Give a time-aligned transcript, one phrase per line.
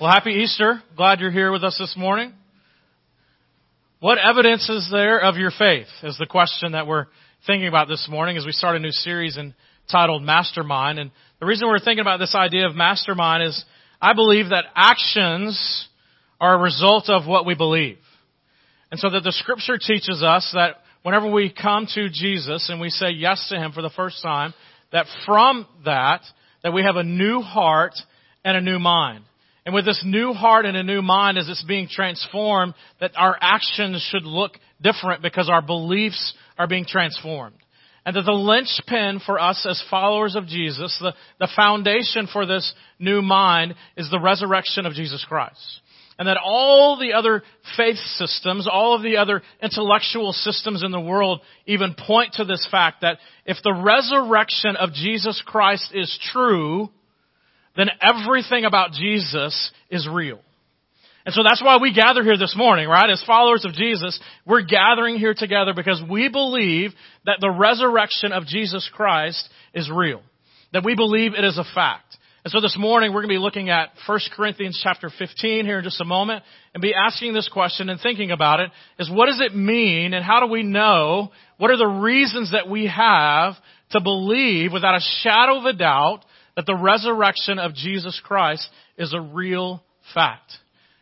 [0.00, 0.82] Well, happy Easter.
[0.96, 2.32] Glad you're here with us this morning.
[4.00, 7.06] What evidence is there of your faith is the question that we're
[7.46, 10.98] thinking about this morning as we start a new series entitled Mastermind.
[10.98, 13.64] And the reason we're thinking about this idea of mastermind is
[14.02, 15.88] I believe that actions
[16.40, 17.98] are a result of what we believe.
[18.90, 22.90] And so that the scripture teaches us that whenever we come to Jesus and we
[22.90, 24.54] say yes to Him for the first time,
[24.90, 26.22] that from that,
[26.64, 27.94] that we have a new heart
[28.44, 29.24] and a new mind.
[29.66, 33.36] And with this new heart and a new mind as it's being transformed, that our
[33.40, 34.52] actions should look
[34.82, 37.56] different because our beliefs are being transformed.
[38.06, 42.74] And that the linchpin for us as followers of Jesus, the, the foundation for this
[42.98, 45.80] new mind is the resurrection of Jesus Christ.
[46.18, 47.42] And that all the other
[47.78, 52.68] faith systems, all of the other intellectual systems in the world even point to this
[52.70, 56.90] fact that if the resurrection of Jesus Christ is true,
[57.76, 60.40] then everything about Jesus is real.
[61.26, 63.08] And so that's why we gather here this morning, right?
[63.08, 66.90] As followers of Jesus, we're gathering here together because we believe
[67.24, 70.20] that the resurrection of Jesus Christ is real.
[70.72, 72.18] That we believe it is a fact.
[72.44, 75.78] And so this morning we're going to be looking at 1 Corinthians chapter 15 here
[75.78, 76.44] in just a moment
[76.74, 80.22] and be asking this question and thinking about it is what does it mean and
[80.22, 83.54] how do we know what are the reasons that we have
[83.92, 86.20] to believe without a shadow of a doubt
[86.56, 89.82] that the resurrection of Jesus Christ is a real
[90.14, 90.52] fact.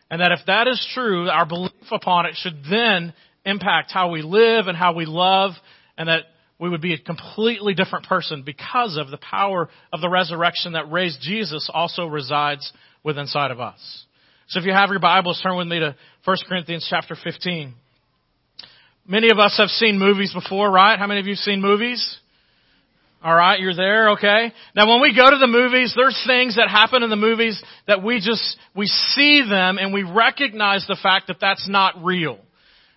[0.09, 3.13] And that if that is true, our belief upon it should then
[3.45, 5.51] impact how we live and how we love
[5.97, 6.23] and that
[6.59, 10.91] we would be a completely different person because of the power of the resurrection that
[10.91, 12.71] raised Jesus also resides
[13.03, 14.05] within inside of us.
[14.47, 17.73] So if you have your Bibles, turn with me to 1 Corinthians chapter 15.
[19.05, 20.97] Many of us have seen movies before, right?
[20.97, 22.17] How many of you have seen movies?
[23.23, 24.51] All right, you're there, okay?
[24.75, 28.03] Now when we go to the movies, there's things that happen in the movies that
[28.03, 32.37] we just, we see them and we recognize the fact that that's not real.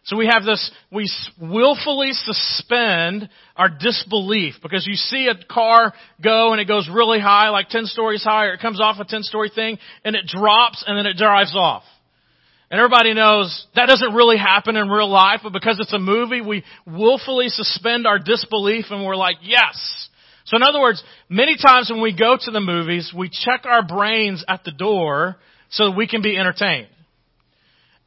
[0.02, 1.08] So we have this, we
[1.41, 7.51] willfully suspend our disbelief because you see a car go and it goes really high,
[7.51, 10.83] like 10 stories high, or it comes off a 10 story thing and it drops
[10.89, 11.84] and then it drives off.
[12.68, 16.40] And everybody knows that doesn't really happen in real life, but because it's a movie,
[16.40, 20.08] we willfully suspend our disbelief and we're like, yes,
[20.46, 23.84] so in other words, many times when we go to the movies, we check our
[23.84, 25.36] brains at the door
[25.70, 26.89] so that we can be entertained.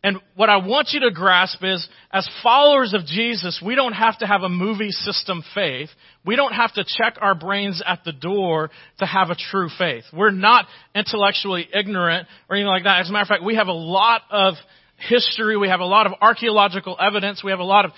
[0.01, 4.17] And what I want you to grasp is, as followers of Jesus, we don't have
[4.19, 5.89] to have a movie system faith.
[6.25, 10.05] We don't have to check our brains at the door to have a true faith.
[10.13, 13.01] We're not intellectually ignorant or anything like that.
[13.01, 14.53] As a matter of fact, we have a lot of
[14.99, 17.91] history, we have a lot of archaeological evidence, we have a lot of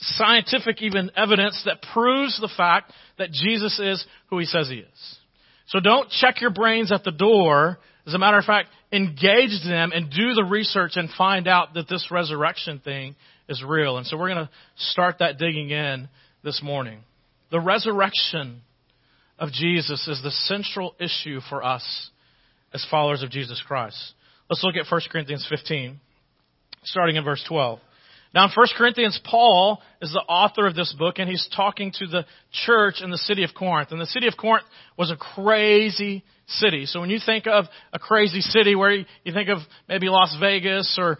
[0.00, 5.18] scientific even evidence that proves the fact that Jesus is who he says he is.
[5.68, 7.78] So don't check your brains at the door.
[8.06, 11.88] As a matter of fact, engage them and do the research and find out that
[11.88, 13.16] this resurrection thing
[13.48, 13.98] is real.
[13.98, 16.08] And so we're going to start that digging in
[16.44, 17.00] this morning.
[17.50, 18.60] The resurrection
[19.38, 22.10] of Jesus is the central issue for us
[22.72, 23.96] as followers of Jesus Christ.
[24.48, 26.00] Let's look at 1 Corinthians 15
[26.86, 27.80] starting in verse 12.
[28.34, 32.06] Now in 1 Corinthians, Paul is the author of this book and he's talking to
[32.06, 32.26] the
[32.66, 33.92] church in the city of Corinth.
[33.92, 34.66] And the city of Corinth
[34.98, 36.86] was a crazy city.
[36.86, 39.58] So when you think of a crazy city where you, think of
[39.88, 41.18] maybe Las Vegas or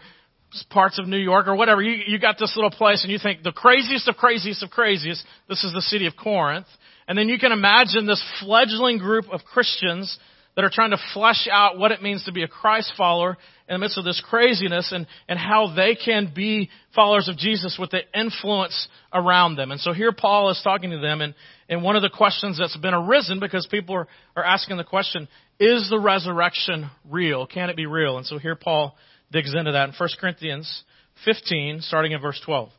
[0.69, 3.43] parts of New York or whatever, you, you got this little place and you think
[3.43, 6.67] the craziest of craziest of craziest, this is the city of Corinth.
[7.07, 10.19] And then you can imagine this fledgling group of Christians
[10.57, 13.37] that are trying to flesh out what it means to be a Christ follower
[13.69, 17.77] in the midst of this craziness and, and how they can be followers of Jesus
[17.79, 19.69] with the influence around them.
[19.69, 21.35] And so here Paul is talking to them and,
[21.69, 25.27] and one of the questions that's been arisen because people are, are asking the question,
[25.59, 27.45] is the resurrection real?
[27.45, 28.17] Can it be real?
[28.17, 28.95] And so here Paul
[29.31, 30.83] digs into that in 1 Corinthians
[31.23, 32.69] 15, starting in verse 12.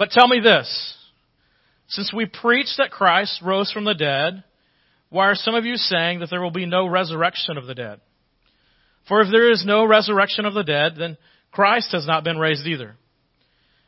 [0.00, 0.96] But tell me this,
[1.86, 4.42] since we preach that Christ rose from the dead,
[5.14, 8.00] why are some of you saying that there will be no resurrection of the dead?
[9.06, 11.16] For if there is no resurrection of the dead, then
[11.52, 12.96] Christ has not been raised either.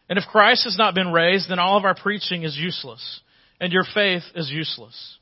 [0.08, 3.20] And if Christ has not been raised, then all of our preaching is useless,
[3.60, 5.18] and your faith is useless.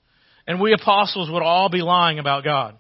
[0.46, 2.76] And we apostles would all be lying about God.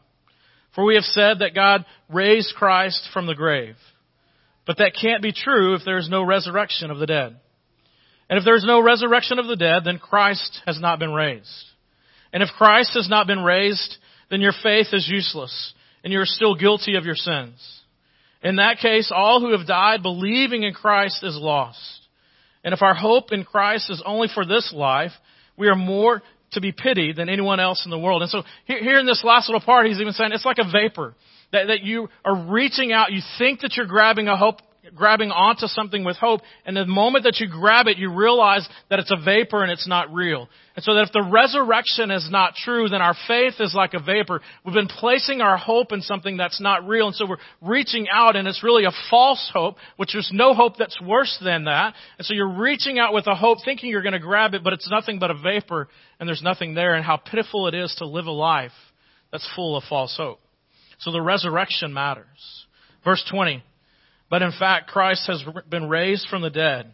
[0.74, 3.76] For we have said that God raised Christ from the grave.
[4.66, 7.36] But that can't be true if there is no resurrection of the dead.
[8.28, 11.70] And if there is no resurrection of the dead, then Christ has not been raised.
[12.34, 13.96] And if Christ has not been raised,
[14.28, 15.72] then your faith is useless
[16.02, 17.80] and you're still guilty of your sins.
[18.42, 21.78] In that case, all who have died believing in Christ is lost.
[22.62, 25.12] And if our hope in Christ is only for this life,
[25.56, 26.22] we are more
[26.52, 28.22] to be pitied than anyone else in the world.
[28.22, 31.14] And so here, in this last little part, he's even saying it's like a vapor.
[31.52, 34.56] That, that you are reaching out, you think that you're grabbing a hope,
[34.94, 38.98] grabbing onto something with hope, and the moment that you grab it, you realize that
[38.98, 40.48] it's a vapor and it's not real.
[40.76, 44.00] And so that if the resurrection is not true, then our faith is like a
[44.00, 44.40] vapor.
[44.64, 48.36] We've been placing our hope in something that's not real, and so we're reaching out,
[48.36, 51.94] and it's really a false hope, which there's no hope that's worse than that.
[52.18, 54.72] And so you're reaching out with a hope, thinking you're going to grab it, but
[54.72, 55.88] it's nothing but a vapor,
[56.18, 58.72] and there's nothing there, and how pitiful it is to live a life
[59.32, 60.40] that's full of false hope.
[60.98, 62.66] So the resurrection matters.
[63.04, 63.62] Verse 20.
[64.30, 66.92] But in fact, Christ has been raised from the dead.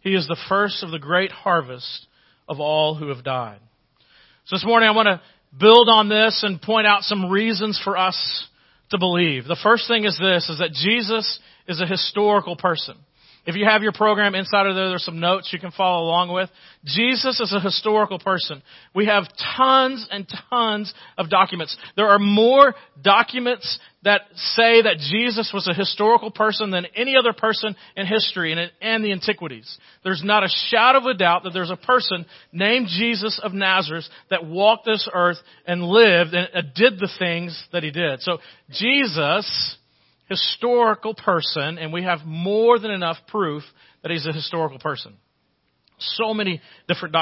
[0.00, 2.06] He is the first of the great harvest
[2.48, 3.60] of all who have died.
[4.46, 5.22] So this morning I want to
[5.58, 8.46] build on this and point out some reasons for us
[8.90, 9.44] to believe.
[9.44, 12.96] The first thing is this, is that Jesus is a historical person.
[13.46, 16.32] If you have your program inside of there, there's some notes you can follow along
[16.32, 16.48] with.
[16.84, 18.62] Jesus is a historical person.
[18.94, 19.24] We have
[19.56, 21.76] tons and tons of documents.
[21.94, 27.34] There are more documents that say that Jesus was a historical person than any other
[27.34, 29.78] person in history and, and the antiquities.
[30.04, 34.04] There's not a shadow of a doubt that there's a person named Jesus of Nazareth
[34.30, 38.20] that walked this earth and lived and did the things that he did.
[38.22, 38.38] So
[38.70, 39.76] Jesus
[40.28, 43.62] historical person, and we have more than enough proof
[44.02, 45.14] that he's a historical person.
[45.98, 47.14] So many different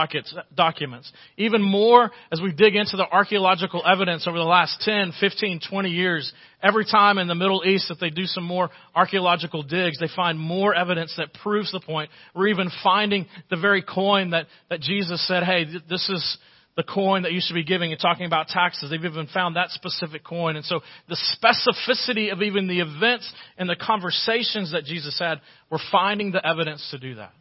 [0.55, 1.13] documents.
[1.37, 5.91] Even more as we dig into the archaeological evidence over the last 10, 15, 20
[5.91, 6.33] years.
[6.63, 10.39] Every time in the Middle East that they do some more archaeological digs, they find
[10.39, 12.11] more evidence that proves the point.
[12.35, 16.39] We're even finding the very coin that, that Jesus said, hey, this is,
[16.77, 18.91] the coin that you should be giving and talking about taxes.
[18.91, 20.57] They've even found that specific coin.
[20.57, 25.41] And so the specificity of even the events and the conversations that Jesus had,
[25.71, 27.33] we're finding the evidence to do that.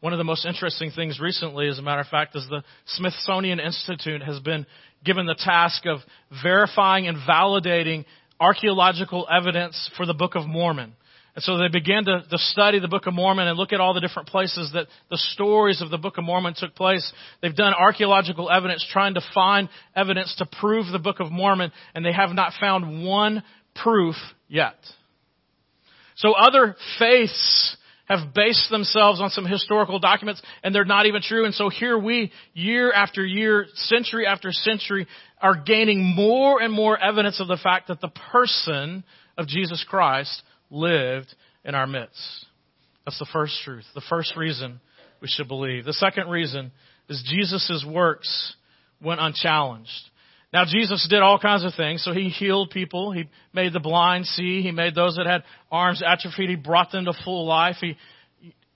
[0.00, 3.58] One of the most interesting things recently, as a matter of fact, is the Smithsonian
[3.58, 4.66] Institute has been
[5.04, 5.98] given the task of
[6.42, 8.04] verifying and validating
[8.40, 10.94] archaeological evidence for the Book of Mormon.
[11.38, 13.94] And so they began to, to, study the Book of Mormon and look at all
[13.94, 17.12] the different places that the stories of the Book of Mormon took place.
[17.40, 22.04] They've done archaeological evidence trying to find evidence to prove the Book of Mormon, and
[22.04, 23.44] they have not found one
[23.80, 24.16] proof
[24.48, 24.74] yet.
[26.16, 27.76] So other faiths
[28.06, 31.44] have based themselves on some historical documents and they're not even true.
[31.44, 35.06] And so here we, year after year, century after century,
[35.40, 39.04] are gaining more and more evidence of the fact that the person
[39.36, 41.34] of Jesus Christ lived
[41.64, 42.46] in our midst.
[43.04, 44.80] That's the first truth, the first reason
[45.20, 45.84] we should believe.
[45.84, 46.72] The second reason
[47.08, 48.54] is Jesus' works
[49.02, 49.90] went unchallenged.
[50.52, 52.02] Now Jesus did all kinds of things.
[52.04, 53.12] So he healed people.
[53.12, 54.62] He made the blind see.
[54.62, 56.48] He made those that had arms atrophied.
[56.48, 57.76] He brought them to full life.
[57.80, 57.96] He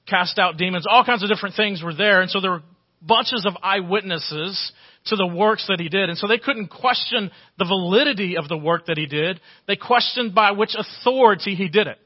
[0.06, 0.86] cast out demons.
[0.88, 2.20] All kinds of different things were there.
[2.20, 2.62] And so there were
[3.06, 4.72] bunches of eyewitnesses
[5.06, 6.08] to the works that he did.
[6.08, 9.40] And so they couldn't question the validity of the work that he did.
[9.66, 11.98] They questioned by which authority he did it.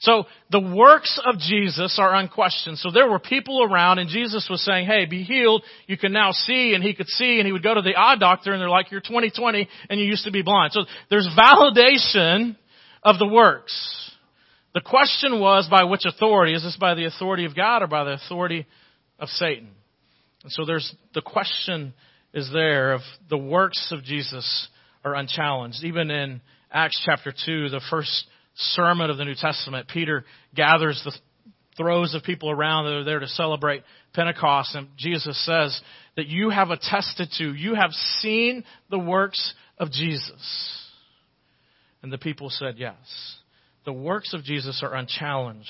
[0.00, 2.78] So the works of Jesus are unquestioned.
[2.78, 5.62] So there were people around and Jesus was saying, hey, be healed.
[5.86, 6.74] You can now see.
[6.74, 8.90] And he could see and he would go to the eye doctor and they're like,
[8.90, 10.72] you're 2020 and you used to be blind.
[10.72, 12.56] So there's validation
[13.02, 14.10] of the works.
[14.74, 16.52] The question was by which authority?
[16.52, 18.66] Is this by the authority of God or by the authority
[19.18, 19.70] of Satan?
[20.44, 21.94] And so there's the question
[22.32, 24.68] is there of the works of Jesus
[25.04, 25.82] are unchallenged.
[25.82, 30.24] Even in Acts chapter 2, the first sermon of the New Testament, Peter
[30.54, 31.12] gathers the
[31.76, 33.82] throws of people around that are there to celebrate
[34.12, 34.74] Pentecost.
[34.74, 35.80] And Jesus says
[36.16, 40.80] that you have attested to, you have seen the works of Jesus.
[42.02, 42.96] And the people said yes.
[43.84, 45.68] The works of Jesus are unchallenged.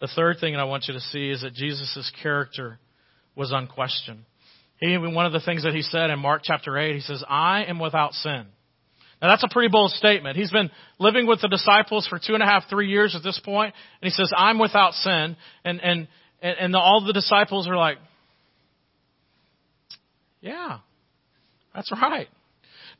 [0.00, 2.78] The third thing that I want you to see is that Jesus' character
[3.36, 4.24] was unquestioned.
[4.78, 7.64] He, one of the things that he said in Mark chapter 8, he says, I
[7.64, 8.46] am without sin.
[9.22, 10.36] Now that's a pretty bold statement.
[10.36, 13.40] He's been living with the disciples for two and a half, three years at this
[13.42, 15.36] point, and he says, I'm without sin.
[15.64, 16.08] And, and,
[16.42, 17.96] and the, all the disciples are like,
[20.42, 20.78] yeah,
[21.74, 22.28] that's right.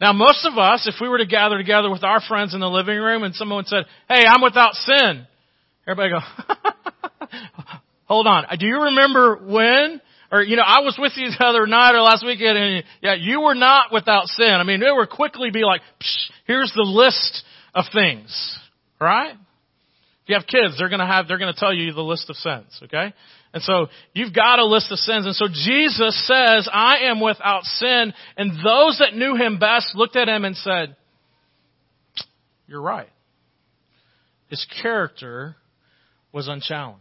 [0.01, 2.69] Now most of us, if we were to gather together with our friends in the
[2.69, 5.27] living room and someone said, hey, I'm without sin,
[5.87, 7.27] everybody go,
[8.07, 8.45] hold on.
[8.59, 10.01] Do you remember when?
[10.31, 13.15] Or, you know, I was with you the other night or last weekend and yeah,
[13.15, 14.51] you were not without sin.
[14.51, 15.81] I mean, it would quickly be like,
[16.47, 18.59] here's the list of things.
[19.01, 19.33] Right?
[19.33, 22.81] If you have kids, they're gonna have, they're gonna tell you the list of sins,
[22.85, 23.15] okay?
[23.53, 25.25] And so you've got a list of sins.
[25.25, 28.13] And so Jesus says, I am without sin.
[28.37, 30.97] And those that knew him best looked at him and said,
[32.67, 33.09] you're right.
[34.49, 35.57] His character
[36.33, 37.01] was unchallenged.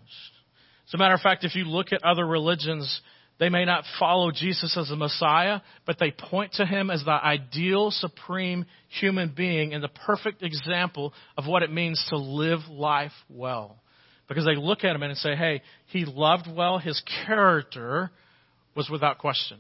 [0.88, 3.02] As a matter of fact, if you look at other religions,
[3.38, 7.12] They may not follow Jesus as the Messiah, but they point to him as the
[7.12, 8.66] ideal, supreme
[9.00, 13.78] human being and the perfect example of what it means to live life well.
[14.30, 18.10] Because they look at him and say, hey, he loved well, his character
[18.76, 19.60] was without question.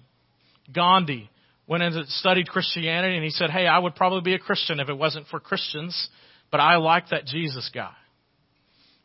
[0.74, 1.30] Gandhi
[1.68, 4.88] went and studied Christianity and he said, hey, I would probably be a Christian if
[4.88, 6.10] it wasn't for Christians,
[6.50, 7.94] but I like that Jesus guy.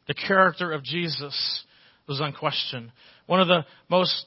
[0.07, 1.65] The character of Jesus
[2.07, 2.93] was unquestioned.
[3.27, 4.27] One of the most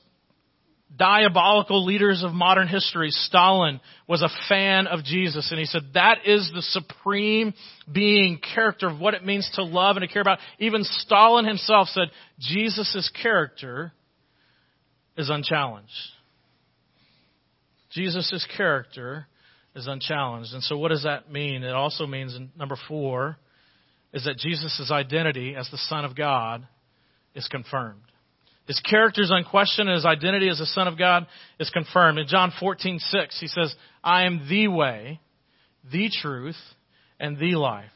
[0.97, 5.49] diabolical leaders of modern history, Stalin, was a fan of Jesus.
[5.49, 7.53] And he said that is the supreme
[7.91, 10.39] being character of what it means to love and to care about.
[10.59, 12.09] Even Stalin himself said
[12.39, 13.91] Jesus' character
[15.17, 15.91] is unchallenged.
[17.91, 19.27] Jesus' character
[19.75, 20.53] is unchallenged.
[20.53, 21.63] And so what does that mean?
[21.63, 23.37] It also means number four
[24.13, 26.67] is that Jesus' identity as the Son of God
[27.35, 28.01] is confirmed.
[28.67, 31.27] His character is unquestioned and his identity as the Son of God
[31.59, 32.17] is confirmed.
[32.17, 35.19] In John 14, 6, he says, I am the way,
[35.91, 36.57] the truth,
[37.19, 37.91] and the life.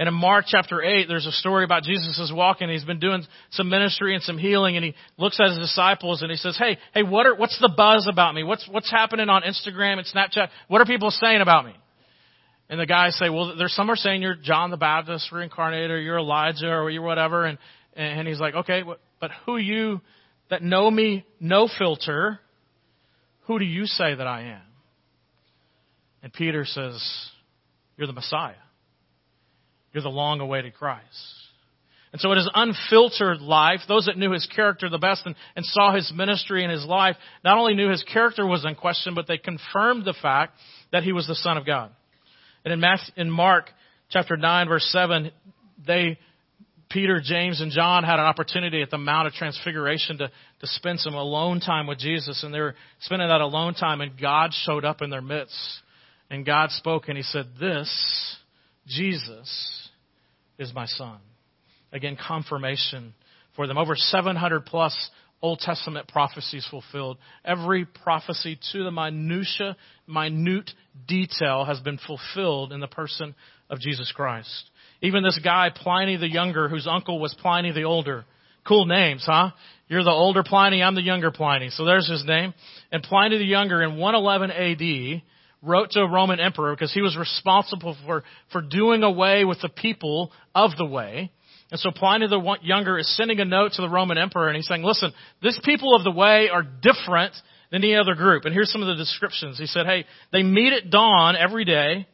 [0.00, 2.70] And in Mark chapter 8, there's a story about Jesus is walking.
[2.70, 6.30] He's been doing some ministry and some healing, and he looks at his disciples and
[6.30, 8.42] he says, Hey, hey, what are, what's the buzz about me?
[8.42, 10.48] What's, what's happening on Instagram and Snapchat?
[10.68, 11.74] What are people saying about me?
[12.70, 16.00] And the guys say, Well, there's some are saying you're John the Baptist reincarnated, or
[16.00, 17.44] you're Elijah, or you're whatever.
[17.44, 17.58] And,
[17.94, 18.82] and he's like, Okay,
[19.20, 20.00] but who you
[20.48, 22.40] that know me, no filter,
[23.42, 24.62] who do you say that I am?
[26.22, 27.02] And Peter says,
[27.96, 28.54] You're the Messiah.
[29.92, 31.04] You're the long awaited Christ.
[32.12, 33.80] And so it is unfiltered life.
[33.86, 37.16] Those that knew his character the best and, and saw his ministry and his life
[37.44, 40.58] not only knew his character was in question, but they confirmed the fact
[40.90, 41.90] that he was the Son of God.
[42.64, 43.70] And in, Matthew, in Mark
[44.10, 45.30] chapter 9 verse 7,
[45.86, 46.18] they
[46.90, 50.98] Peter, James, and John had an opportunity at the Mount of Transfiguration to, to spend
[50.98, 54.84] some alone time with Jesus, and they were spending that alone time, and God showed
[54.84, 55.56] up in their midst.
[56.30, 58.36] And God spoke, and He said, This,
[58.86, 59.88] Jesus,
[60.58, 61.18] is my Son.
[61.92, 63.14] Again, confirmation
[63.54, 63.78] for them.
[63.78, 65.10] Over 700 plus
[65.42, 67.18] Old Testament prophecies fulfilled.
[67.44, 70.70] Every prophecy to the minutia, minute
[71.06, 73.34] detail has been fulfilled in the person
[73.70, 74.70] of Jesus Christ.
[75.02, 78.24] Even this guy, Pliny the Younger, whose uncle was Pliny the Older.
[78.66, 79.50] Cool names, huh?
[79.88, 81.70] You're the older Pliny, I'm the younger Pliny.
[81.70, 82.54] So there's his name.
[82.92, 85.22] And Pliny the Younger in 111 AD
[85.62, 89.68] wrote to a Roman emperor because he was responsible for, for doing away with the
[89.68, 91.32] people of the way.
[91.70, 94.66] And so Pliny the Younger is sending a note to the Roman emperor and he's
[94.66, 97.34] saying, listen, this people of the way are different
[97.70, 98.44] than any other group.
[98.44, 99.58] And here's some of the descriptions.
[99.58, 102.06] He said, hey, they meet at dawn every day.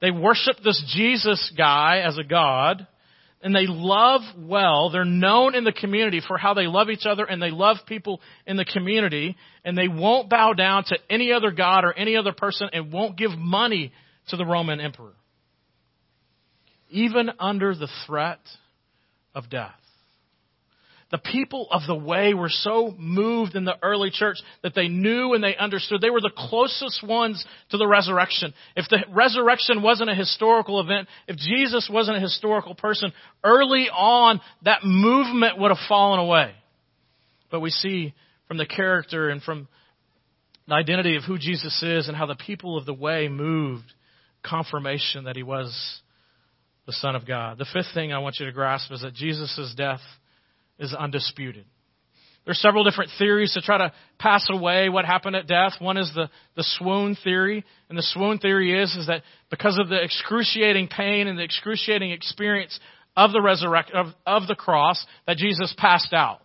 [0.00, 2.86] They worship this Jesus guy as a God,
[3.42, 4.90] and they love well.
[4.90, 8.20] They're known in the community for how they love each other and they love people
[8.46, 12.32] in the community, and they won't bow down to any other God or any other
[12.32, 13.92] person and won't give money
[14.28, 15.14] to the Roman emperor.
[16.90, 18.40] Even under the threat
[19.34, 19.74] of death.
[21.12, 25.34] The people of the way were so moved in the early church that they knew
[25.34, 26.00] and they understood.
[26.00, 28.52] They were the closest ones to the resurrection.
[28.74, 33.12] If the resurrection wasn't a historical event, if Jesus wasn't a historical person,
[33.44, 36.54] early on that movement would have fallen away.
[37.52, 38.12] But we see
[38.48, 39.68] from the character and from
[40.66, 43.92] the identity of who Jesus is and how the people of the way moved
[44.44, 46.00] confirmation that he was
[46.86, 47.58] the Son of God.
[47.58, 50.00] The fifth thing I want you to grasp is that Jesus' death
[50.78, 51.64] is undisputed.
[52.44, 55.72] There's several different theories to try to pass away what happened at death.
[55.80, 57.64] One is the, the swoon theory.
[57.88, 62.12] And the swoon theory is, is that because of the excruciating pain and the excruciating
[62.12, 62.78] experience
[63.16, 66.38] of the resurrection, of, of the cross, that Jesus passed out.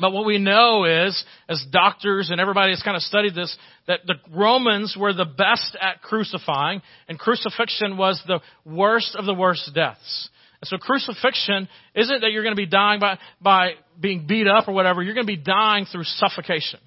[0.00, 3.54] But what we know is, as doctors and everybody has kind of studied this,
[3.88, 9.34] that the Romans were the best at crucifying, and crucifixion was the worst of the
[9.34, 10.30] worst deaths.
[10.60, 14.68] And so crucifixion isn't that you're going to be dying by, by being beat up
[14.68, 15.02] or whatever.
[15.02, 16.80] You're going to be dying through suffocation.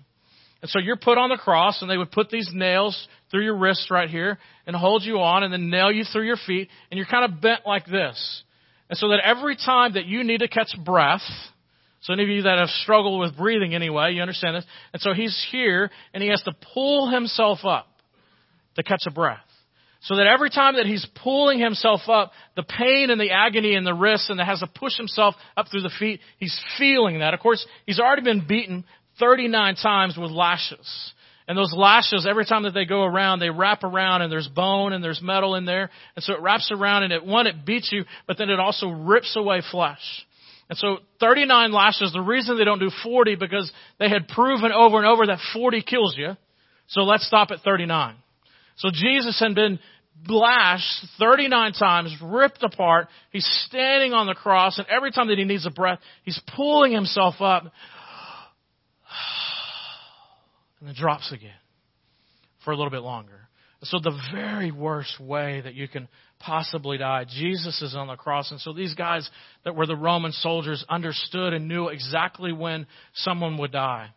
[0.62, 3.58] And so you're put on the cross and they would put these nails through your
[3.58, 4.38] wrists right here
[4.68, 7.42] and hold you on and then nail you through your feet and you're kind of
[7.42, 8.44] bent like this.
[8.90, 11.24] And so that every time that you need to catch breath,
[12.02, 14.66] so any of you that have struggled with breathing anyway, you understand this.
[14.92, 17.88] And so he's here and he has to pull himself up
[18.76, 19.40] to catch a breath.
[20.04, 23.84] So that every time that he's pulling himself up, the pain and the agony in
[23.84, 27.36] the wrists and that has to push himself up through the feet, he's feeling that.
[27.36, 28.84] Of course, he's already been beaten
[29.20, 31.14] 39 times with lashes.
[31.48, 34.94] And those lashes, every time that they go around, they wrap around and there's bone
[34.94, 35.92] and there's metal in there.
[36.16, 38.88] And so it wraps around and it, one, it beats you, but then it also
[38.88, 40.00] rips away flesh.
[40.70, 44.98] And so 39 lashes, the reason they don't do 40 because they had proven over
[44.98, 46.38] and over that 40 kills you.
[46.88, 48.16] So let's stop at 39.
[48.78, 49.80] So Jesus had been
[50.28, 53.08] lashed 39 times, ripped apart.
[53.32, 56.92] He's standing on the cross and every time that he needs a breath, he's pulling
[56.92, 57.64] himself up
[60.80, 61.52] and then drops again
[62.64, 63.42] for a little bit longer.
[63.84, 66.08] So the very worst way that you can
[66.40, 68.52] possibly die, Jesus is on the cross.
[68.52, 69.28] And so these guys
[69.66, 74.10] that were the Roman soldiers understood and knew exactly when someone would die.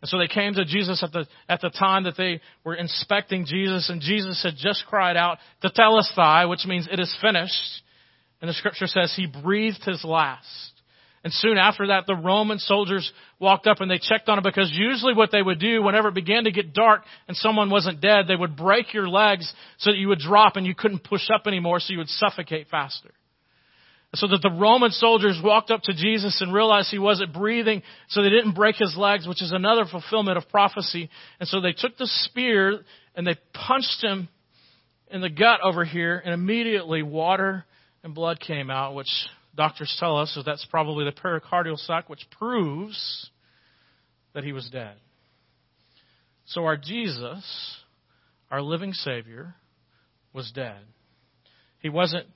[0.00, 3.46] And so they came to Jesus at the, at the time that they were inspecting
[3.46, 7.82] Jesus, and Jesus had just cried out, Tetelestai, which means it is finished.
[8.40, 10.72] And the scripture says he breathed his last.
[11.24, 14.70] And soon after that, the Roman soldiers walked up and they checked on him because
[14.72, 18.26] usually what they would do whenever it began to get dark and someone wasn't dead,
[18.28, 21.48] they would break your legs so that you would drop and you couldn't push up
[21.48, 23.10] anymore so you would suffocate faster.
[24.14, 28.22] So that the Roman soldiers walked up to Jesus and realized he wasn't breathing, so
[28.22, 31.10] they didn't break his legs, which is another fulfillment of prophecy.
[31.38, 32.80] And so they took the spear
[33.14, 34.28] and they punched him
[35.10, 37.64] in the gut over here, and immediately water
[38.02, 39.08] and blood came out, which
[39.54, 43.30] doctors tell us that that's probably the pericardial sac, which proves
[44.34, 44.94] that he was dead.
[46.46, 47.76] So our Jesus,
[48.50, 49.54] our living Savior,
[50.32, 50.78] was dead.
[51.80, 52.26] He wasn't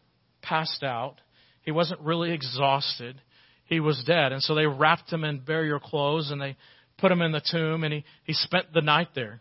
[0.43, 1.17] passed out.
[1.63, 3.21] He wasn't really exhausted.
[3.67, 4.33] He was dead.
[4.33, 6.57] And so they wrapped him in burial clothes and they
[6.99, 9.41] put him in the tomb and he, he spent the night there.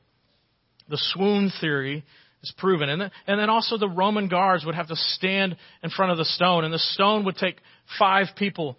[0.89, 2.03] The swoon theory
[2.43, 2.89] is proven.
[2.89, 6.17] And then, and then also the Roman guards would have to stand in front of
[6.17, 7.57] the stone, and the stone would take
[7.99, 8.77] five people,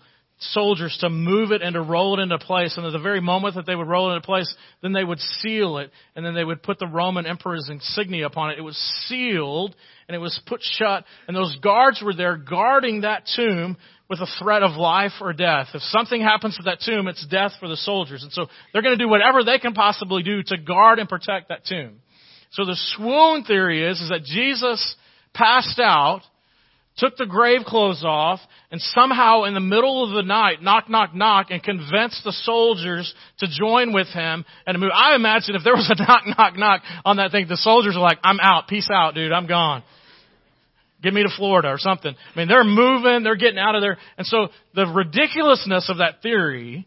[0.50, 2.76] soldiers, to move it and to roll it into place.
[2.76, 5.20] And at the very moment that they would roll it into place, then they would
[5.20, 8.58] seal it, and then they would put the Roman emperor's insignia upon it.
[8.58, 9.74] It was sealed,
[10.08, 13.76] and it was put shut, and those guards were there guarding that tomb
[14.08, 15.68] with a threat of life or death.
[15.72, 18.22] If something happens to that tomb, it's death for the soldiers.
[18.22, 21.48] And so they're going to do whatever they can possibly do to guard and protect
[21.48, 22.00] that tomb.
[22.50, 24.96] So the swoon theory is, is that Jesus
[25.32, 26.20] passed out,
[26.96, 31.14] took the grave clothes off, and somehow in the middle of the night, knock, knock,
[31.14, 34.90] knock, and convinced the soldiers to join with him and to move.
[34.94, 38.02] I imagine if there was a knock, knock, knock on that thing, the soldiers are
[38.02, 39.82] like, I'm out, peace out, dude, I'm gone.
[41.02, 42.14] Get me to Florida or something.
[42.14, 43.98] I mean, they're moving, they're getting out of there.
[44.18, 46.86] And so the ridiculousness of that theory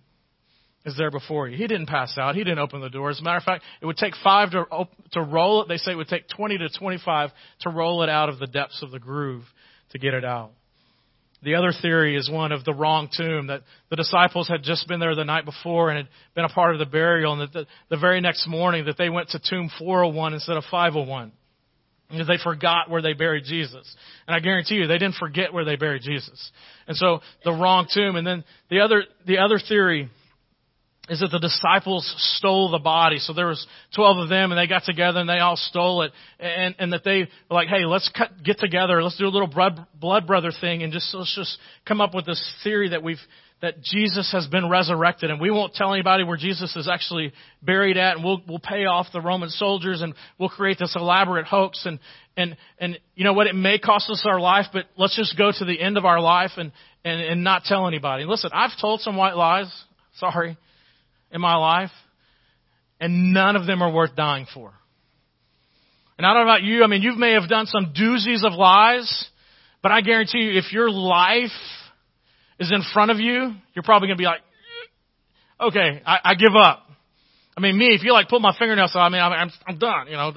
[0.86, 1.58] is there before you.
[1.58, 2.36] He didn't pass out.
[2.36, 3.10] He didn't open the door.
[3.10, 4.66] As a matter of fact, it would take five to,
[5.14, 5.68] to roll it.
[5.68, 8.82] They say it would take 20 to 25 to roll it out of the depths
[8.84, 9.44] of the groove
[9.96, 10.52] to get it out.
[11.42, 15.00] The other theory is one of the wrong tomb, that the disciples had just been
[15.00, 17.66] there the night before and had been a part of the burial, and that the,
[17.90, 21.32] the very next morning that they went to tomb 401 instead of 501.
[22.10, 23.96] And they forgot where they buried Jesus.
[24.28, 26.52] And I guarantee you, they didn't forget where they buried Jesus.
[26.88, 28.16] And so, the wrong tomb.
[28.16, 30.10] And then the other, the other theory
[31.08, 33.20] is that the disciples stole the body.
[33.20, 33.66] So there was
[33.96, 36.12] 12 of them and they got together and they all stole it.
[36.40, 39.04] And, and that they were like, hey, let's cut, get together.
[39.04, 42.26] Let's do a little blood, blood brother thing and just, let's just come up with
[42.26, 43.20] this theory that we've,
[43.62, 47.98] that Jesus has been resurrected and we won't tell anybody where Jesus is actually buried
[47.98, 51.86] at and we'll, we'll pay off the Roman soldiers and we'll create this elaborate hoax
[51.86, 52.00] and,
[52.36, 55.52] and, and you know what, it may cost us our life, but let's just go
[55.56, 56.72] to the end of our life and,
[57.04, 58.26] and, and not tell anybody.
[58.26, 59.72] Listen, I've told some white lies.
[60.18, 60.58] Sorry
[61.32, 61.92] in my life,
[63.00, 64.74] and none of them are worth dying for.
[66.18, 68.54] And I don't know about you, I mean, you may have done some doozies of
[68.54, 69.26] lies,
[69.84, 71.52] but I guarantee you, if your life
[72.60, 74.42] is in front of you, you're probably going to be like,
[75.60, 76.84] okay, I, I give up.
[77.58, 80.08] I mean, me, if you like pull my fingernails out, I mean, I'm, I'm done,
[80.08, 80.34] you know.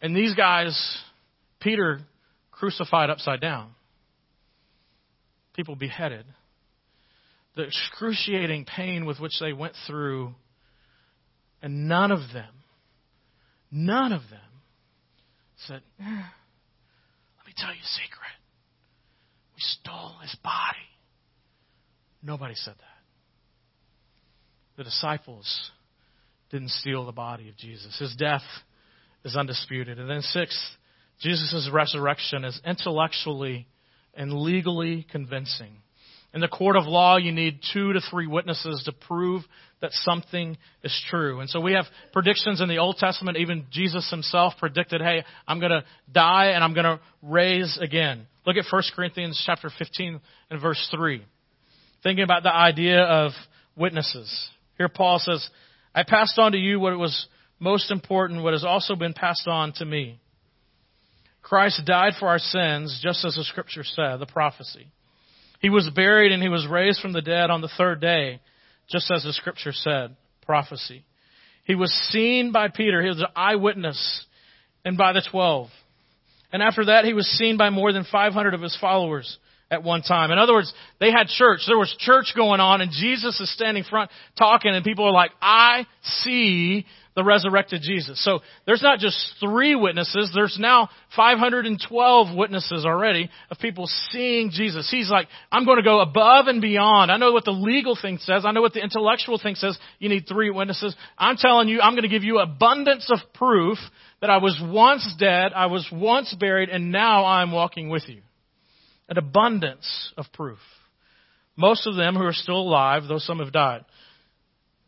[0.00, 0.76] And these guys,
[1.60, 2.00] Peter
[2.50, 3.70] crucified upside down.
[5.54, 6.26] People beheaded
[7.56, 10.34] the excruciating pain with which they went through,
[11.62, 12.52] and none of them,
[13.70, 14.40] none of them
[15.66, 18.34] said, eh, Let me tell you a secret.
[19.54, 20.78] We stole his body.
[22.22, 22.94] Nobody said that.
[24.76, 25.70] The disciples
[26.50, 27.96] didn't steal the body of Jesus.
[27.98, 28.42] His death
[29.24, 29.98] is undisputed.
[29.98, 30.58] And then, sixth,
[31.20, 33.68] Jesus' resurrection is intellectually
[34.14, 35.76] and legally convincing.
[36.34, 39.42] In the court of law, you need two to three witnesses to prove
[39.80, 41.38] that something is true.
[41.38, 43.36] And so we have predictions in the Old Testament.
[43.36, 48.26] Even Jesus himself predicted, hey, I'm going to die and I'm going to raise again.
[48.44, 50.20] Look at 1 Corinthians chapter 15
[50.50, 51.24] and verse 3.
[52.02, 53.30] Thinking about the idea of
[53.76, 54.48] witnesses.
[54.76, 55.48] Here Paul says,
[55.94, 57.28] I passed on to you what was
[57.60, 60.18] most important, what has also been passed on to me.
[61.42, 64.88] Christ died for our sins, just as the scripture said, the prophecy.
[65.64, 68.38] He was buried and he was raised from the dead on the third day,
[68.90, 71.06] just as the scripture said, prophecy.
[71.64, 73.00] He was seen by Peter.
[73.00, 74.26] He was an eyewitness
[74.84, 75.70] and by the twelve.
[76.52, 79.38] And after that, he was seen by more than 500 of his followers
[79.70, 80.30] at one time.
[80.30, 81.60] In other words, they had church.
[81.66, 85.30] There was church going on and Jesus is standing front talking and people are like,
[85.40, 88.22] I see the resurrected Jesus.
[88.24, 94.90] So there's not just three witnesses, there's now 512 witnesses already of people seeing Jesus.
[94.90, 97.12] He's like, I'm going to go above and beyond.
[97.12, 98.44] I know what the legal thing says.
[98.44, 99.78] I know what the intellectual thing says.
[100.00, 100.96] You need three witnesses.
[101.16, 103.78] I'm telling you, I'm going to give you abundance of proof
[104.20, 108.22] that I was once dead, I was once buried, and now I'm walking with you.
[109.08, 110.58] An abundance of proof.
[111.56, 113.84] Most of them who are still alive, though some have died.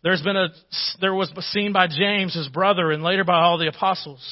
[0.06, 0.50] There's been a,
[1.00, 4.22] there was seen by James, his brother, and later by all the apostles.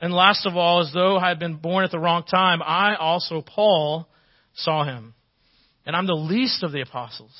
[0.00, 2.94] And last of all, as though I had been born at the wrong time, I
[2.94, 4.06] also, Paul,
[4.54, 5.14] saw him.
[5.84, 7.32] And I'm the least of the apostles.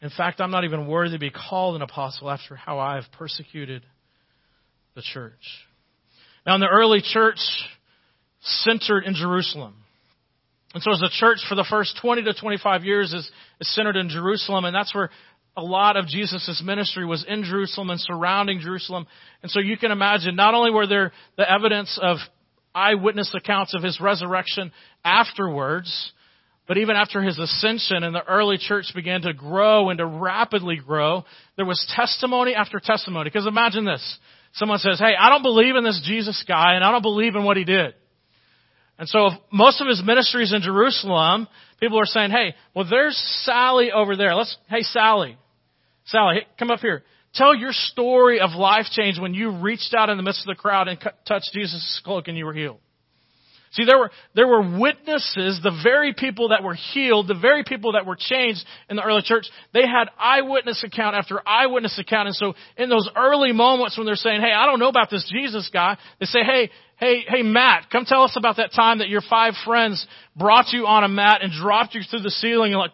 [0.00, 3.10] In fact, I'm not even worthy to be called an apostle after how I have
[3.18, 3.82] persecuted
[4.94, 5.32] the church.
[6.46, 7.40] Now, in the early church,
[8.40, 9.74] centered in Jerusalem.
[10.72, 13.28] And so as a church for the first 20 to 25 years is,
[13.60, 15.10] is centered in Jerusalem, and that's where
[15.56, 19.06] a lot of Jesus' ministry was in Jerusalem and surrounding Jerusalem.
[19.42, 22.16] And so you can imagine not only were there the evidence of
[22.74, 24.72] eyewitness accounts of his resurrection
[25.04, 26.12] afterwards,
[26.66, 30.76] but even after his ascension and the early church began to grow and to rapidly
[30.76, 31.24] grow,
[31.56, 33.30] there was testimony after testimony.
[33.30, 34.18] Because imagine this.
[34.54, 37.44] Someone says, hey, I don't believe in this Jesus guy and I don't believe in
[37.44, 37.94] what he did.
[38.98, 41.48] And so most of his ministries in Jerusalem,
[41.80, 44.34] people are saying, hey, well there's Sally over there.
[44.34, 45.36] Let's, hey Sally,
[46.06, 47.02] Sally, come up here.
[47.34, 50.60] Tell your story of life change when you reached out in the midst of the
[50.60, 52.78] crowd and touched Jesus' cloak and you were healed.
[53.72, 57.92] See, there were, there were witnesses, the very people that were healed, the very people
[57.92, 62.28] that were changed in the early church, they had eyewitness account after eyewitness account.
[62.28, 65.28] And so in those early moments when they're saying, hey, I don't know about this
[65.28, 69.08] Jesus guy, they say, hey, hey, hey, Matt, come tell us about that time that
[69.08, 72.78] your five friends brought you on a mat and dropped you through the ceiling and
[72.78, 72.92] like,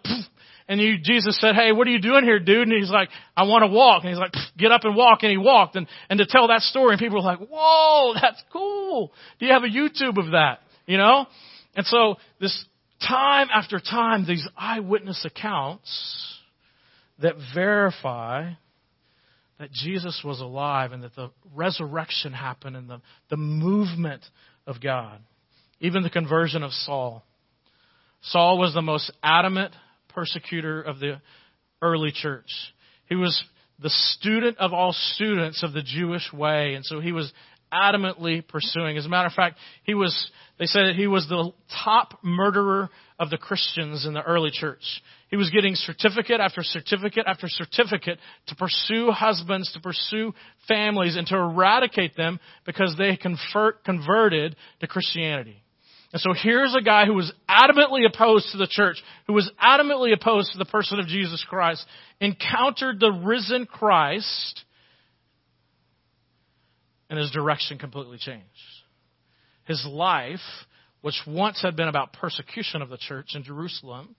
[0.70, 2.68] and you, Jesus said, hey, what are you doing here, dude?
[2.68, 4.04] And he's like, I want to walk.
[4.04, 5.24] And he's like, get up and walk.
[5.24, 5.74] And he walked.
[5.74, 9.12] And, and to tell that story, and people were like, whoa, that's cool.
[9.40, 10.60] Do you have a YouTube of that?
[10.86, 11.26] You know?
[11.74, 12.64] And so this
[13.04, 16.38] time after time, these eyewitness accounts
[17.18, 18.52] that verify
[19.58, 24.22] that Jesus was alive and that the resurrection happened and the, the movement
[24.68, 25.18] of God.
[25.80, 27.24] Even the conversion of Saul.
[28.22, 29.74] Saul was the most adamant
[30.14, 31.20] persecutor of the
[31.82, 32.50] early church.
[33.06, 33.42] He was
[33.82, 37.32] the student of all students of the Jewish way, and so he was
[37.72, 38.96] adamantly pursuing.
[38.96, 41.52] As a matter of fact, he was, they said that he was the
[41.84, 44.82] top murderer of the Christians in the early church.
[45.28, 48.18] He was getting certificate after certificate after certificate
[48.48, 50.34] to pursue husbands, to pursue
[50.66, 55.62] families, and to eradicate them because they convert, converted to Christianity.
[56.12, 58.96] And so here's a guy who was adamantly opposed to the church,
[59.26, 61.86] who was adamantly opposed to the person of Jesus Christ,
[62.20, 64.64] encountered the risen Christ,
[67.08, 68.44] and his direction completely changed.
[69.66, 70.40] His life,
[71.00, 74.16] which once had been about persecution of the church in Jerusalem,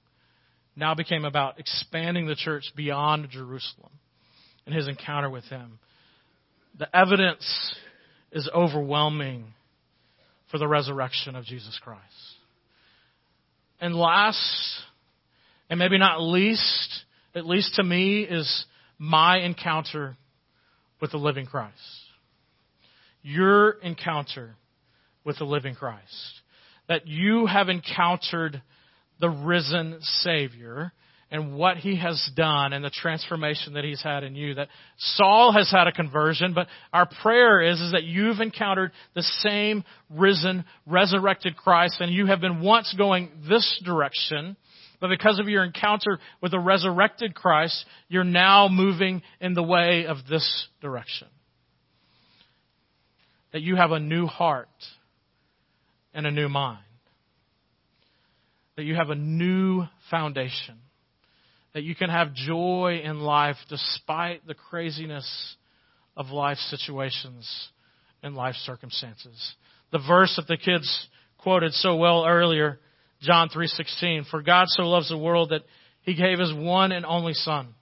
[0.77, 3.91] now became about expanding the church beyond Jerusalem
[4.65, 5.79] and his encounter with him.
[6.79, 7.75] The evidence
[8.31, 9.53] is overwhelming
[10.51, 12.03] for the resurrection of Jesus Christ.
[13.79, 14.81] And last,
[15.69, 18.65] and maybe not least, at least to me, is
[18.99, 20.17] my encounter
[20.99, 21.73] with the living Christ.
[23.23, 24.55] Your encounter
[25.23, 26.41] with the living Christ.
[26.87, 28.61] That you have encountered
[29.19, 30.91] the risen Savior
[31.31, 34.55] and what he has done and the transformation that he's had in you.
[34.55, 34.67] That
[34.97, 39.85] Saul has had a conversion, but our prayer is, is that you've encountered the same
[40.09, 44.57] risen, resurrected Christ and you have been once going this direction,
[44.99, 50.05] but because of your encounter with the resurrected Christ, you're now moving in the way
[50.05, 51.27] of this direction.
[53.53, 54.67] That you have a new heart
[56.13, 56.83] and a new mind.
[58.75, 60.77] That you have a new foundation
[61.73, 65.55] that you can have joy in life despite the craziness
[66.17, 67.69] of life situations
[68.21, 69.55] and life circumstances.
[69.91, 71.07] The verse that the kids
[71.37, 72.79] quoted so well earlier,
[73.21, 75.63] John 3:16, for God so loves the world that
[76.01, 77.73] he gave his one and only son,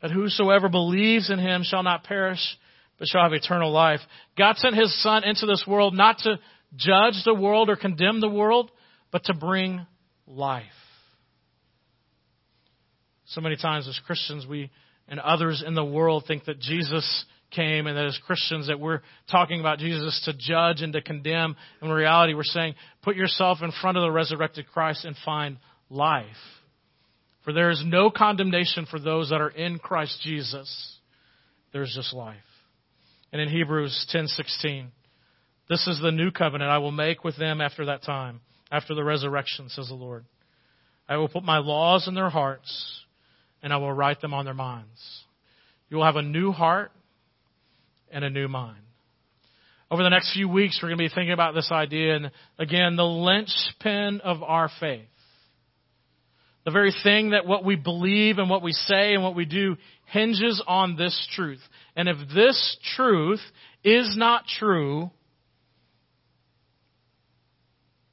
[0.00, 2.58] that whosoever believes in him shall not perish
[2.96, 4.00] but shall have eternal life.
[4.38, 6.38] God sent his son into this world not to
[6.76, 8.70] judge the world or condemn the world,
[9.10, 9.84] but to bring
[10.28, 10.83] life
[13.34, 14.70] So many times as Christians, we
[15.08, 19.00] and others in the world think that Jesus came and that as Christians that we're
[19.30, 21.56] talking about Jesus to judge and to condemn.
[21.82, 25.58] In reality, we're saying, put yourself in front of the resurrected Christ and find
[25.90, 26.26] life.
[27.44, 30.98] For there is no condemnation for those that are in Christ Jesus.
[31.72, 32.36] There's just life.
[33.32, 34.92] And in Hebrews 10:16,
[35.68, 39.04] this is the new covenant I will make with them after that time, after the
[39.04, 40.24] resurrection, says the Lord.
[41.08, 43.03] I will put my laws in their hearts,
[43.64, 45.24] and I will write them on their minds.
[45.88, 46.92] You will have a new heart
[48.12, 48.82] and a new mind.
[49.90, 52.96] Over the next few weeks, we're going to be thinking about this idea, and again,
[52.96, 55.08] the linchpin of our faith.
[56.66, 59.76] The very thing that what we believe and what we say and what we do
[60.06, 61.60] hinges on this truth.
[61.96, 63.40] And if this truth
[63.82, 65.10] is not true,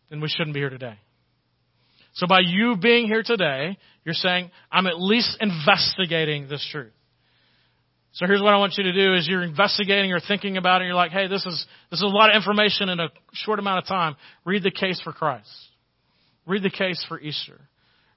[0.10, 0.98] then we shouldn't be here today.
[2.13, 6.91] So by you being here today, you're saying, I'm at least investigating this truth.
[8.13, 10.84] So here's what I want you to do is you're investigating or thinking about it
[10.84, 13.58] and you're like, hey, this is, this is a lot of information in a short
[13.60, 14.17] amount of time.
[14.43, 15.50] Read the case for Christ.
[16.45, 17.60] Read the case for Easter.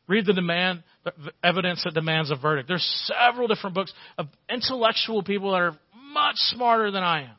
[0.08, 2.66] Read the demand, the evidence that demands a verdict.
[2.66, 5.78] There's several different books of intellectual people that are
[6.12, 7.36] much smarter than I am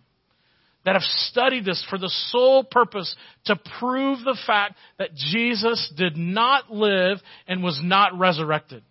[0.86, 3.14] that have studied this for the sole purpose
[3.46, 7.18] to prove the fact that Jesus did not live
[7.48, 8.84] and was not resurrected.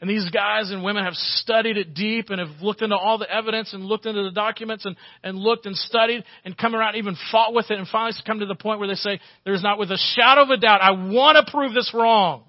[0.00, 3.30] And these guys and women have studied it deep and have looked into all the
[3.30, 7.16] evidence and looked into the documents and, and looked and studied and come around even
[7.32, 9.90] fought with it and finally come to the point where they say, there's not with
[9.90, 12.44] a shadow of a doubt, I want to prove this wrong.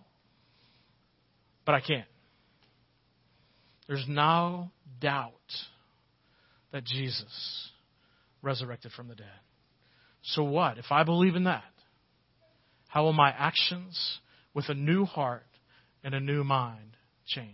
[1.65, 2.07] But I can't.
[3.88, 5.31] There's no doubt
[6.73, 7.71] that Jesus
[8.45, 9.27] resurrected from the dead.
[10.21, 10.77] So what?
[10.77, 11.63] If I believe in that,
[12.88, 14.19] how will my actions
[14.53, 15.43] with a new heart
[16.03, 17.49] and a new mind change?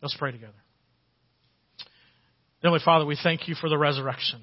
[0.00, 0.52] Let's pray together.
[2.62, 4.42] Heavenly Father, we thank you for the resurrection.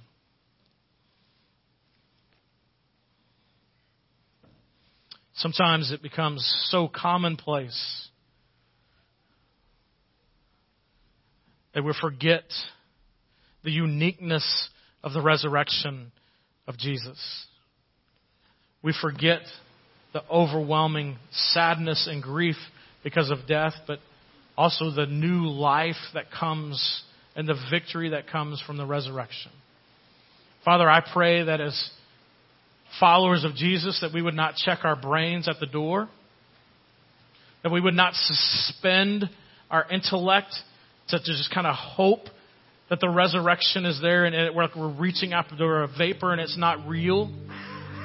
[5.35, 8.09] Sometimes it becomes so commonplace
[11.73, 12.43] that we forget
[13.63, 14.69] the uniqueness
[15.03, 16.11] of the resurrection
[16.67, 17.19] of Jesus.
[18.83, 19.41] We forget
[20.13, 22.57] the overwhelming sadness and grief
[23.03, 23.99] because of death, but
[24.57, 27.03] also the new life that comes
[27.35, 29.51] and the victory that comes from the resurrection.
[30.65, 31.89] Father, I pray that as
[32.99, 36.09] followers of Jesus that we would not check our brains at the door,
[37.63, 39.29] that we would not suspend
[39.69, 40.53] our intellect
[41.09, 42.25] to just kind of hope
[42.91, 46.85] that the resurrection is there and we're, we're reaching after a vapor and it's not
[46.89, 47.31] real.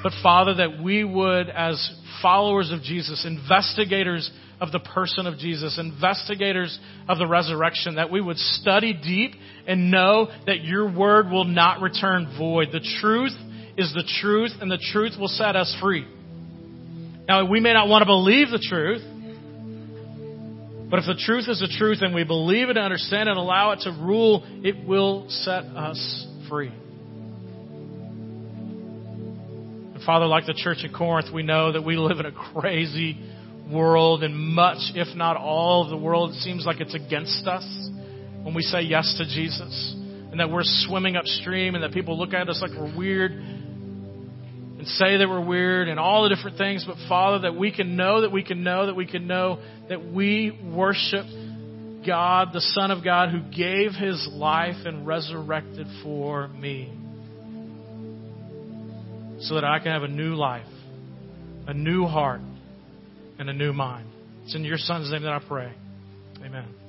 [0.01, 5.77] But Father, that we would, as followers of Jesus, investigators of the person of Jesus,
[5.77, 9.33] investigators of the resurrection, that we would study deep
[9.67, 12.69] and know that your word will not return void.
[12.71, 13.33] The truth
[13.77, 16.07] is the truth and the truth will set us free.
[17.27, 19.01] Now, we may not want to believe the truth,
[20.89, 23.39] but if the truth is the truth and we believe it and understand it and
[23.39, 26.71] allow it to rule, it will set us free.
[29.93, 33.17] And Father, like the church in Corinth, we know that we live in a crazy
[33.69, 37.65] world and much, if not all of the world, seems like it's against us
[38.43, 39.93] when we say yes to Jesus.
[40.31, 43.31] And that we're swimming upstream and that people look at us like we're weird
[44.87, 47.95] and say that we're weird and all the different things, but Father, that we can
[47.95, 51.25] know, that we can know, that we can know that we worship
[52.05, 56.93] God, the Son of God, who gave his life and resurrected for me.
[59.41, 60.65] So that I can have a new life,
[61.67, 62.41] a new heart,
[63.39, 64.07] and a new mind.
[64.45, 65.73] It's in your Son's name that I pray.
[66.43, 66.86] Amen.